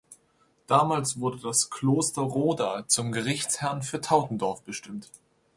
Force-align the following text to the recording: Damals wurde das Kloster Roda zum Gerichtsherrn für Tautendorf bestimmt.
Damals 0.65 1.19
wurde 1.19 1.37
das 1.37 1.69
Kloster 1.69 2.23
Roda 2.23 2.85
zum 2.87 3.11
Gerichtsherrn 3.11 3.83
für 3.83 4.01
Tautendorf 4.01 4.63
bestimmt. 4.63 5.11